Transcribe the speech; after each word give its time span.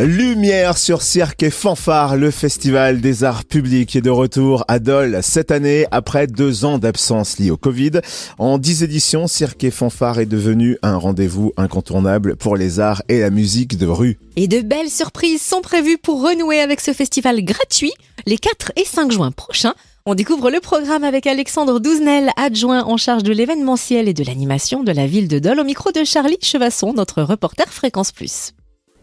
Lumière 0.00 0.78
sur 0.78 1.02
cirque 1.02 1.42
et 1.42 1.50
fanfare, 1.50 2.16
le 2.16 2.30
festival 2.30 3.00
des 3.00 3.24
arts 3.24 3.44
publics 3.44 3.96
est 3.96 4.00
de 4.00 4.10
retour 4.10 4.64
à 4.68 4.78
Dole 4.78 5.18
cette 5.22 5.50
année 5.50 5.86
après 5.90 6.28
deux 6.28 6.64
ans 6.64 6.78
d'absence 6.78 7.40
liée 7.40 7.50
au 7.50 7.56
Covid. 7.56 7.90
En 8.38 8.58
dix 8.58 8.84
éditions, 8.84 9.26
cirque 9.26 9.64
et 9.64 9.72
fanfare 9.72 10.20
est 10.20 10.26
devenu 10.26 10.78
un 10.84 10.96
rendez-vous 10.96 11.52
incontournable 11.56 12.36
pour 12.36 12.56
les 12.56 12.78
arts 12.78 13.02
et 13.08 13.18
la 13.18 13.30
musique 13.30 13.76
de 13.76 13.86
rue. 13.86 14.20
Et 14.36 14.46
de 14.46 14.60
belles 14.60 14.88
surprises 14.88 15.42
sont 15.42 15.62
prévues 15.62 15.98
pour 15.98 16.22
renouer 16.22 16.60
avec 16.60 16.80
ce 16.80 16.92
festival 16.92 17.42
gratuit 17.42 17.92
les 18.24 18.38
4 18.38 18.70
et 18.76 18.84
5 18.84 19.10
juin 19.10 19.32
prochains. 19.32 19.74
On 20.06 20.14
découvre 20.14 20.52
le 20.52 20.60
programme 20.60 21.02
avec 21.02 21.26
Alexandre 21.26 21.80
Douzenel, 21.80 22.30
adjoint 22.36 22.84
en 22.84 22.98
charge 22.98 23.24
de 23.24 23.32
l'événementiel 23.32 24.08
et 24.08 24.14
de 24.14 24.22
l'animation 24.22 24.84
de 24.84 24.92
la 24.92 25.08
ville 25.08 25.26
de 25.26 25.40
Dole, 25.40 25.58
au 25.58 25.64
micro 25.64 25.90
de 25.90 26.04
Charlie 26.04 26.38
Chevasson, 26.40 26.92
notre 26.92 27.22
reporter 27.22 27.66
Fréquence 27.68 28.12
Plus. 28.12 28.52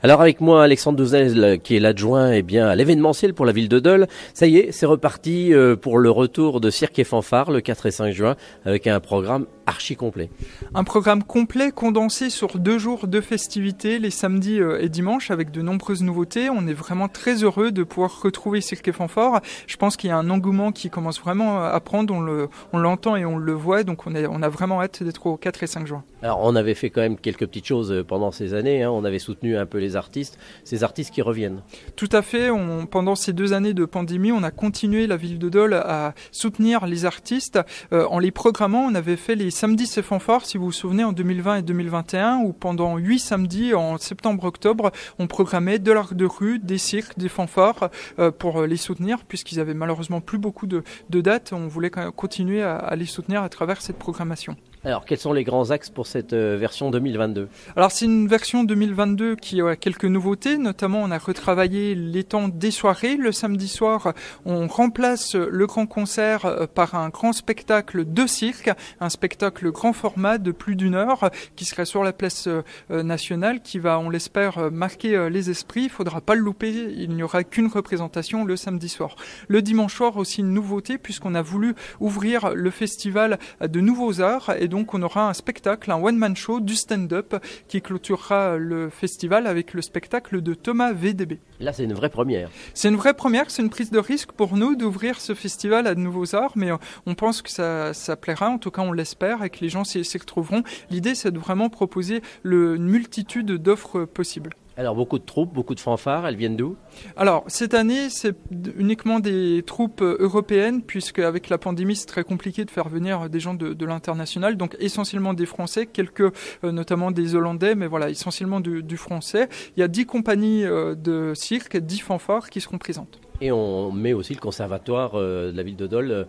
Alors 0.00 0.20
avec 0.20 0.40
moi, 0.40 0.62
Alexandre 0.62 0.96
Douzel, 0.96 1.58
qui 1.60 1.74
est 1.74 1.80
l'adjoint 1.80 2.30
eh 2.30 2.42
bien, 2.42 2.68
à 2.68 2.76
l'événementiel 2.76 3.34
pour 3.34 3.44
la 3.44 3.50
ville 3.50 3.68
de 3.68 3.80
Dole. 3.80 4.06
Ça 4.32 4.46
y 4.46 4.56
est, 4.58 4.70
c'est 4.70 4.86
reparti 4.86 5.52
euh, 5.52 5.74
pour 5.74 5.98
le 5.98 6.08
retour 6.08 6.60
de 6.60 6.70
Cirque 6.70 7.00
et 7.00 7.04
Fanfare 7.04 7.50
le 7.50 7.60
4 7.60 7.86
et 7.86 7.90
5 7.90 8.12
juin 8.12 8.36
avec 8.64 8.86
un 8.86 9.00
programme 9.00 9.46
archi 9.66 9.96
complet. 9.96 10.30
Un 10.72 10.84
programme 10.84 11.24
complet 11.24 11.72
condensé 11.72 12.30
sur 12.30 12.60
deux 12.60 12.78
jours 12.78 13.08
de 13.08 13.20
festivités, 13.20 13.98
les 13.98 14.10
samedis 14.10 14.60
euh, 14.60 14.80
et 14.80 14.88
dimanches, 14.88 15.32
avec 15.32 15.50
de 15.50 15.62
nombreuses 15.62 16.04
nouveautés. 16.04 16.48
On 16.48 16.68
est 16.68 16.74
vraiment 16.74 17.08
très 17.08 17.42
heureux 17.42 17.72
de 17.72 17.82
pouvoir 17.82 18.22
retrouver 18.22 18.60
Cirque 18.60 18.86
et 18.86 18.92
Fanfare. 18.92 19.40
Je 19.66 19.76
pense 19.78 19.96
qu'il 19.96 20.10
y 20.10 20.12
a 20.12 20.16
un 20.16 20.30
engouement 20.30 20.70
qui 20.70 20.90
commence 20.90 21.20
vraiment 21.20 21.64
à 21.64 21.80
prendre. 21.80 22.14
On, 22.14 22.20
le, 22.20 22.48
on 22.72 22.78
l'entend 22.78 23.16
et 23.16 23.24
on 23.24 23.36
le 23.36 23.52
voit, 23.52 23.82
donc 23.82 24.06
on, 24.06 24.14
est, 24.14 24.28
on 24.28 24.42
a 24.42 24.48
vraiment 24.48 24.80
hâte 24.80 25.02
d'être 25.02 25.26
au 25.26 25.36
4 25.36 25.64
et 25.64 25.66
5 25.66 25.88
juin. 25.88 26.04
On 26.22 26.56
avait 26.56 26.74
fait 26.74 26.90
quand 26.90 27.00
même 27.00 27.16
quelques 27.16 27.46
petites 27.46 27.66
choses 27.66 27.92
euh, 27.92 28.02
pendant 28.02 28.32
ces 28.32 28.54
années. 28.54 28.82
Hein. 28.82 28.90
On 28.90 29.04
avait 29.04 29.20
soutenu 29.20 29.56
un 29.56 29.66
peu 29.66 29.78
les 29.78 29.94
artistes, 29.94 30.38
ces 30.64 30.82
artistes 30.82 31.12
qui 31.14 31.22
reviennent. 31.22 31.62
Tout 31.94 32.08
à 32.12 32.22
fait. 32.22 32.48
Pendant 32.90 33.14
ces 33.14 33.32
deux 33.32 33.52
années 33.52 33.74
de 33.74 33.84
pandémie, 33.84 34.32
on 34.32 34.42
a 34.42 34.50
continué 34.50 35.06
la 35.06 35.16
ville 35.16 35.38
de 35.38 35.48
Dole 35.48 35.74
à 35.74 36.14
soutenir 36.32 36.86
les 36.86 37.04
artistes 37.04 37.60
euh, 37.92 38.06
en 38.06 38.18
les 38.18 38.32
programmant. 38.32 38.84
On 38.84 38.94
avait 38.94 39.16
fait 39.16 39.36
les 39.36 39.50
samedis 39.50 39.86
c'est 39.86 40.02
fanfare, 40.02 40.44
si 40.44 40.58
vous 40.58 40.66
vous 40.66 40.72
souvenez, 40.72 41.04
en 41.04 41.12
2020 41.12 41.56
et 41.56 41.62
2021, 41.62 42.38
où 42.38 42.52
pendant 42.52 42.96
huit 42.96 43.20
samedis, 43.20 43.74
en 43.74 43.96
septembre-octobre, 43.98 44.90
on 45.18 45.26
programmait 45.26 45.78
de 45.78 45.92
l'art 45.92 46.14
de 46.14 46.24
rue, 46.24 46.58
des 46.58 46.78
cirques, 46.78 47.16
des 47.18 47.28
fanfares 47.28 47.90
euh, 48.18 48.30
pour 48.30 48.62
les 48.62 48.76
soutenir, 48.76 49.24
puisqu'ils 49.24 49.60
avaient 49.60 49.74
malheureusement 49.74 50.20
plus 50.20 50.38
beaucoup 50.38 50.66
de, 50.66 50.82
dates. 51.10 51.52
On 51.52 51.68
voulait 51.68 51.90
continuer 51.90 52.62
à 52.62 52.94
les 52.96 53.06
soutenir 53.06 53.42
à 53.42 53.48
travers 53.48 53.80
cette 53.80 53.98
programmation. 53.98 54.56
Alors, 54.84 55.04
quels 55.04 55.18
sont 55.18 55.32
les 55.32 55.42
grands 55.42 55.72
axes 55.72 55.90
pour 55.90 56.06
cette 56.06 56.32
euh, 56.32 56.56
version 56.56 56.92
2022 56.92 57.48
Alors, 57.74 57.90
c'est 57.90 58.04
une 58.04 58.28
version 58.28 58.62
2022 58.62 59.34
qui 59.34 59.60
a 59.60 59.74
quelques 59.74 60.04
nouveautés. 60.04 60.56
Notamment, 60.56 61.00
on 61.02 61.10
a 61.10 61.18
retravaillé 61.18 61.96
les 61.96 62.22
temps 62.22 62.46
des 62.46 62.70
soirées. 62.70 63.16
Le 63.16 63.32
samedi 63.32 63.66
soir, 63.66 64.12
on 64.44 64.68
remplace 64.68 65.34
le 65.34 65.66
grand 65.66 65.86
concert 65.86 66.46
euh, 66.46 66.66
par 66.72 66.94
un 66.94 67.08
grand 67.08 67.32
spectacle 67.32 68.04
de 68.04 68.26
cirque, 68.28 68.70
un 69.00 69.08
spectacle 69.08 69.68
grand 69.72 69.92
format 69.92 70.38
de 70.38 70.52
plus 70.52 70.76
d'une 70.76 70.94
heure 70.94 71.30
qui 71.56 71.64
serait 71.64 71.84
sur 71.84 72.04
la 72.04 72.12
place 72.12 72.46
euh, 72.46 72.62
nationale, 73.02 73.60
qui 73.62 73.80
va, 73.80 73.98
on 73.98 74.10
l'espère, 74.10 74.70
marquer 74.70 75.28
les 75.28 75.50
esprits. 75.50 75.84
Il 75.84 75.90
faudra 75.90 76.20
pas 76.20 76.36
le 76.36 76.40
louper. 76.40 76.70
Il 76.70 77.10
n'y 77.10 77.24
aura 77.24 77.42
qu'une 77.42 77.66
représentation 77.66 78.44
le 78.44 78.54
samedi 78.54 78.88
soir. 78.88 79.16
Le 79.48 79.60
dimanche 79.60 79.96
soir, 79.96 80.18
aussi 80.18 80.40
une 80.40 80.52
nouveauté 80.52 80.98
puisqu'on 80.98 81.34
a 81.34 81.42
voulu 81.42 81.74
ouvrir 81.98 82.54
le 82.54 82.70
festival 82.70 83.40
à 83.60 83.66
de 83.66 83.80
nouveaux 83.80 84.20
arts 84.20 84.52
donc 84.68 84.94
on 84.94 85.02
aura 85.02 85.28
un 85.28 85.32
spectacle, 85.32 85.90
un 85.90 85.96
one-man 85.96 86.36
show 86.36 86.60
du 86.60 86.74
stand-up 86.74 87.36
qui 87.68 87.82
clôturera 87.82 88.56
le 88.56 88.90
festival 88.90 89.46
avec 89.46 89.74
le 89.74 89.82
spectacle 89.82 90.40
de 90.40 90.54
Thomas 90.54 90.92
VDB. 90.92 91.38
Là, 91.60 91.72
c'est 91.72 91.84
une 91.84 91.94
vraie 91.94 92.10
première. 92.10 92.50
C'est 92.74 92.88
une 92.88 92.96
vraie 92.96 93.14
première, 93.14 93.50
c'est 93.50 93.62
une 93.62 93.70
prise 93.70 93.90
de 93.90 93.98
risque 93.98 94.32
pour 94.32 94.56
nous 94.56 94.76
d'ouvrir 94.76 95.20
ce 95.20 95.34
festival 95.34 95.86
à 95.86 95.94
de 95.94 96.00
nouveaux 96.00 96.34
arts, 96.34 96.52
mais 96.54 96.70
euh, 96.70 96.76
on 97.06 97.14
pense 97.14 97.42
que 97.42 97.50
ça, 97.50 97.92
ça 97.94 98.16
plaira, 98.16 98.48
en 98.48 98.58
tout 98.58 98.70
cas 98.70 98.82
on 98.82 98.92
l'espère, 98.92 99.42
et 99.42 99.50
que 99.50 99.58
les 99.60 99.68
gens 99.68 99.84
s'y 99.84 100.18
retrouveront. 100.18 100.62
L'idée, 100.90 101.14
c'est 101.14 101.30
de 101.30 101.38
vraiment 101.38 101.68
proposer 101.68 102.22
le, 102.42 102.76
une 102.76 102.88
multitude 102.88 103.52
d'offres 103.52 104.04
possibles. 104.04 104.54
Alors 104.78 104.94
beaucoup 104.94 105.18
de 105.18 105.24
troupes, 105.24 105.52
beaucoup 105.52 105.74
de 105.74 105.80
fanfares, 105.80 106.24
elles 106.24 106.36
viennent 106.36 106.54
d'où? 106.54 106.76
Alors 107.16 107.42
cette 107.48 107.74
année 107.74 108.10
c'est 108.10 108.36
uniquement 108.76 109.18
des 109.18 109.64
troupes 109.66 110.02
euh, 110.02 110.16
européennes 110.20 110.82
puisque 110.82 111.18
avec 111.18 111.48
la 111.48 111.58
pandémie 111.58 111.96
c'est 111.96 112.06
très 112.06 112.22
compliqué 112.22 112.64
de 112.64 112.70
faire 112.70 112.88
venir 112.88 113.28
des 113.28 113.40
gens 113.40 113.54
de, 113.54 113.84
l'international, 113.84 114.56
donc 114.56 114.76
essentiellement 114.78 115.34
des 115.34 115.46
Français, 115.46 115.86
quelques 115.86 116.20
euh, 116.20 116.70
notamment 116.70 117.10
des 117.10 117.34
Hollandais, 117.34 117.74
mais 117.74 117.88
voilà 117.88 118.08
essentiellement 118.08 118.60
du, 118.60 118.96
français. 118.96 119.48
Il 119.76 119.80
y 119.80 119.82
a 119.82 119.88
dix 119.88 120.06
compagnies 120.06 120.64
euh, 120.64 120.94
de 120.94 121.32
cirque, 121.34 121.76
dix 121.76 121.98
fanfares 121.98 122.48
qui 122.48 122.60
seront 122.60 122.78
présentes. 122.78 123.18
Et 123.40 123.52
on 123.52 123.92
met 123.92 124.12
aussi 124.14 124.34
le 124.34 124.40
conservatoire 124.40 125.12
euh, 125.14 125.52
de 125.52 125.56
la 125.56 125.62
ville 125.62 125.76
de 125.76 125.86
Dole 125.86 126.10
euh, 126.10 126.24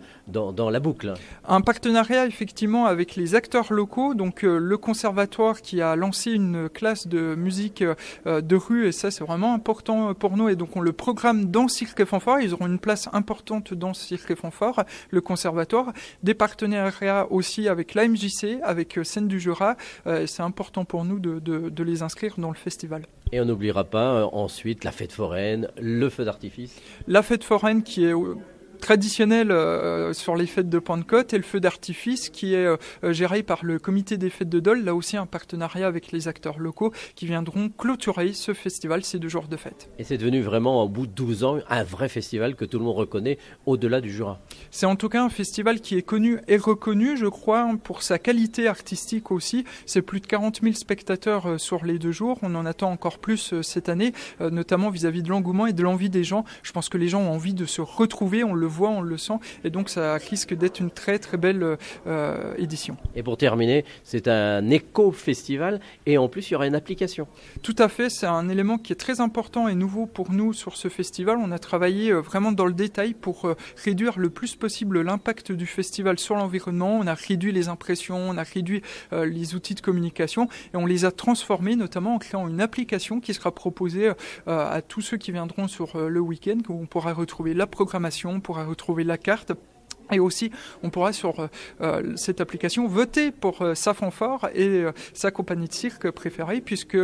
dans, 0.52 0.70
la 0.70 0.78
boucle. 0.78 1.14
Un 1.44 1.60
partenariat 1.60 2.26
effectivement 2.26 2.86
avec 2.86 3.16
les 3.16 3.34
acteurs 3.34 3.72
locaux, 3.72 4.14
donc 4.14 4.44
euh, 4.44 4.58
le 4.58 4.78
conservatoire 4.78 5.60
qui 5.60 5.82
a 5.82 5.96
lancé 5.96 6.30
une 6.30 6.68
classe 6.68 7.08
de 7.08 7.34
musique 7.34 7.82
de 8.26 8.56
rue. 8.56 8.86
Et 8.86 8.92
ça 8.92 9.10
c'est 9.10 9.24
vraiment 9.24 9.54
important 9.54 10.14
pour 10.14 10.36
nous. 10.36 10.48
Et 10.48 10.56
donc 10.56 10.76
on 10.76 10.80
le 10.80 10.92
programme 10.92 11.46
dans 11.46 11.66
Cirque 11.66 12.04
Fanfare, 12.04 12.40
ils 12.40 12.54
auront 12.54 12.68
une 12.68 12.78
place 12.78 13.08
importante 13.12 13.74
dans 13.74 13.92
Cirque 13.92 14.36
Fanfare, 14.36 14.84
le 15.10 15.20
conservatoire, 15.20 15.92
des 16.22 16.34
partenariats 16.34 17.26
aussi 17.30 17.68
avec 17.68 17.94
l'AMJC, 17.94 18.60
avec 18.62 19.00
Scène 19.02 19.26
du 19.26 19.40
Jura, 19.40 19.76
c'est 20.26 20.42
important 20.42 20.84
pour 20.84 21.04
nous 21.04 21.18
de 21.18 21.82
les 21.82 22.02
inscrire 22.02 22.34
dans 22.38 22.50
le 22.50 22.56
festival. 22.56 23.02
Et 23.32 23.40
on 23.40 23.44
n'oubliera 23.44 23.84
pas 23.84 24.26
ensuite 24.32 24.84
la 24.84 24.90
fête 24.90 25.12
foraine, 25.12 25.68
le 25.80 26.08
feu 26.08 26.24
d'artifice. 26.24 26.80
La 27.06 27.22
fête 27.22 27.44
foraine 27.44 27.82
qui 27.82 28.04
est 28.04 28.14
traditionnel 28.80 29.52
euh, 29.52 30.12
sur 30.12 30.34
les 30.34 30.46
fêtes 30.46 30.68
de 30.68 30.78
Pentecôte 30.78 31.32
et 31.32 31.36
le 31.36 31.44
feu 31.44 31.60
d'artifice 31.60 32.30
qui 32.30 32.54
est 32.54 32.66
euh, 32.66 32.76
géré 33.12 33.42
par 33.42 33.64
le 33.64 33.78
comité 33.78 34.16
des 34.16 34.30
fêtes 34.30 34.48
de 34.48 34.58
Dole, 34.58 34.84
là 34.84 34.94
aussi 34.94 35.16
un 35.16 35.26
partenariat 35.26 35.86
avec 35.86 36.10
les 36.12 36.26
acteurs 36.26 36.58
locaux 36.58 36.92
qui 37.14 37.26
viendront 37.26 37.68
clôturer 37.68 38.32
ce 38.32 38.54
festival, 38.54 39.04
ces 39.04 39.18
deux 39.18 39.28
jours 39.28 39.46
de 39.48 39.56
fête. 39.56 39.90
Et 39.98 40.04
c'est 40.04 40.18
devenu 40.18 40.40
vraiment, 40.40 40.82
au 40.82 40.88
bout 40.88 41.06
de 41.06 41.12
12 41.12 41.44
ans, 41.44 41.58
un 41.68 41.84
vrai 41.84 42.08
festival 42.08 42.56
que 42.56 42.64
tout 42.64 42.78
le 42.78 42.84
monde 42.84 42.96
reconnaît 42.96 43.38
au-delà 43.66 44.00
du 44.00 44.10
Jura. 44.10 44.40
C'est 44.70 44.86
en 44.86 44.96
tout 44.96 45.08
cas 45.08 45.22
un 45.22 45.28
festival 45.28 45.80
qui 45.80 45.96
est 45.96 46.02
connu 46.02 46.38
et 46.48 46.56
reconnu, 46.56 47.16
je 47.16 47.26
crois, 47.26 47.70
pour 47.84 48.02
sa 48.02 48.18
qualité 48.18 48.66
artistique 48.66 49.30
aussi. 49.30 49.64
C'est 49.86 50.02
plus 50.02 50.20
de 50.20 50.26
40 50.26 50.60
000 50.62 50.74
spectateurs 50.74 51.46
euh, 51.46 51.58
sur 51.58 51.84
les 51.84 51.98
deux 51.98 52.12
jours. 52.12 52.38
On 52.42 52.54
en 52.54 52.66
attend 52.66 52.90
encore 52.90 53.18
plus 53.18 53.60
cette 53.62 53.88
année, 53.88 54.12
notamment 54.40 54.90
vis-à-vis 54.90 55.22
de 55.22 55.28
l'engouement 55.28 55.66
et 55.66 55.72
de 55.72 55.82
l'envie 55.82 56.10
des 56.10 56.24
gens. 56.24 56.44
Je 56.62 56.72
pense 56.72 56.88
que 56.88 56.98
les 56.98 57.08
gens 57.08 57.20
ont 57.20 57.32
envie 57.32 57.54
de 57.54 57.66
se 57.66 57.80
retrouver, 57.80 58.44
on 58.44 58.54
le 58.54 58.66
voit, 58.70 58.90
on 58.90 59.02
le 59.02 59.18
sent, 59.18 59.38
et 59.64 59.70
donc 59.70 59.88
ça 59.88 60.14
risque 60.14 60.54
d'être 60.54 60.80
une 60.80 60.90
très 60.90 61.18
très 61.18 61.36
belle 61.36 61.76
euh, 62.06 62.54
édition. 62.56 62.96
Et 63.14 63.22
pour 63.22 63.36
terminer, 63.36 63.84
c'est 64.04 64.28
un 64.28 64.68
éco-festival, 64.70 65.80
et 66.06 66.18
en 66.18 66.28
plus 66.28 66.48
il 66.48 66.52
y 66.52 66.56
aura 66.56 66.66
une 66.66 66.74
application. 66.74 67.26
Tout 67.62 67.76
à 67.78 67.88
fait, 67.88 68.10
c'est 68.10 68.26
un 68.26 68.48
élément 68.48 68.78
qui 68.78 68.92
est 68.92 68.96
très 68.96 69.20
important 69.20 69.68
et 69.68 69.74
nouveau 69.74 70.06
pour 70.06 70.32
nous 70.32 70.52
sur 70.52 70.76
ce 70.76 70.88
festival. 70.88 71.38
On 71.38 71.52
a 71.52 71.58
travaillé 71.58 72.10
euh, 72.10 72.20
vraiment 72.20 72.52
dans 72.52 72.66
le 72.66 72.72
détail 72.72 73.14
pour 73.14 73.44
euh, 73.44 73.56
réduire 73.84 74.18
le 74.18 74.30
plus 74.30 74.56
possible 74.56 75.00
l'impact 75.02 75.52
du 75.52 75.66
festival 75.66 76.18
sur 76.18 76.36
l'environnement. 76.36 76.98
On 76.98 77.06
a 77.06 77.14
réduit 77.14 77.52
les 77.52 77.68
impressions, 77.68 78.18
on 78.18 78.36
a 78.36 78.42
réduit 78.42 78.82
les 79.12 79.54
outils 79.54 79.74
de 79.74 79.80
communication, 79.80 80.48
et 80.72 80.76
on 80.76 80.86
les 80.86 81.04
a 81.04 81.10
transformés, 81.10 81.76
notamment 81.76 82.14
en 82.14 82.18
créant 82.18 82.48
une 82.48 82.60
application 82.60 83.20
qui 83.20 83.34
sera 83.34 83.52
proposée 83.52 84.12
à 84.46 84.82
tous 84.82 85.00
ceux 85.00 85.16
qui 85.16 85.32
viendront 85.32 85.68
sur 85.68 85.98
le 85.98 86.20
week-end, 86.20 86.58
où 86.68 86.80
on 86.82 86.86
pourra 86.86 87.12
retrouver 87.12 87.54
la 87.54 87.66
programmation, 87.66 88.30
on 88.30 88.40
pourra 88.40 88.59
retrouver 88.64 89.04
la 89.04 89.18
carte 89.18 89.52
et 90.12 90.20
aussi, 90.20 90.50
on 90.82 90.90
pourra 90.90 91.12
sur 91.12 91.40
euh, 91.40 91.48
euh, 91.80 92.12
cette 92.16 92.40
application 92.40 92.86
voter 92.86 93.30
pour 93.30 93.62
euh, 93.62 93.74
sa 93.74 93.94
fanfare 93.94 94.48
et 94.54 94.84
sa 95.14 95.30
compagnie 95.30 95.68
de 95.68 95.72
cirque 95.72 96.10
préférée, 96.10 96.60
puisque 96.60 96.98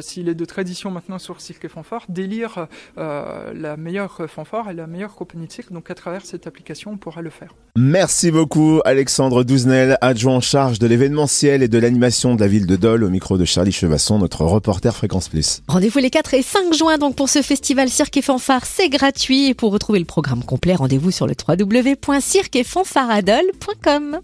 s'il 0.00 0.28
est 0.28 0.34
de 0.34 0.44
tradition 0.44 0.90
maintenant 0.90 1.18
sur 1.18 1.40
Cirque 1.40 1.64
et 1.64 1.68
Fanfare, 1.68 2.04
délire 2.08 2.66
la 2.96 3.76
meilleure 3.76 4.22
fanfare 4.28 4.70
et 4.70 4.74
la 4.74 4.86
meilleure 4.86 5.14
compagnie 5.14 5.46
de 5.46 5.52
cirque. 5.52 5.72
Donc 5.72 5.90
à 5.90 5.94
travers 5.94 6.24
cette 6.24 6.46
application, 6.46 6.92
on 6.92 6.96
pourra 6.96 7.22
le 7.22 7.30
faire. 7.30 7.54
Merci 7.76 8.30
beaucoup 8.30 8.80
Alexandre 8.84 9.44
Douzenel, 9.44 9.96
adjoint 10.00 10.36
en 10.36 10.40
charge 10.40 10.78
de 10.78 10.86
l'événementiel 10.86 11.62
et 11.62 11.68
de 11.68 11.78
l'animation 11.78 12.34
de 12.34 12.40
la 12.40 12.48
ville 12.48 12.66
de 12.66 12.76
Dole, 12.76 13.04
au 13.04 13.10
micro 13.10 13.38
de 13.38 13.44
Charlie 13.44 13.72
Chevasson, 13.72 14.18
notre 14.18 14.44
reporter 14.44 14.94
Fréquence 14.94 15.28
Plus. 15.28 15.62
Rendez-vous 15.68 15.98
les 15.98 16.10
4 16.10 16.34
et 16.34 16.42
5 16.42 16.72
juin 16.74 16.98
donc 16.98 17.16
pour 17.16 17.28
ce 17.28 17.42
festival 17.42 17.88
Cirque 17.88 18.16
et 18.16 18.22
Fanfare, 18.22 18.66
c'est 18.66 18.88
gratuit. 18.88 19.48
Et 19.48 19.54
pour 19.54 19.72
retrouver 19.72 19.98
le 19.98 20.04
programme 20.04 20.44
complet, 20.44 20.74
rendez-vous 20.74 21.10
sur 21.10 21.26
le 21.26 21.34
www.cirque 21.48 22.49
et 22.54 22.64
fanfaradol.com. 22.64 24.20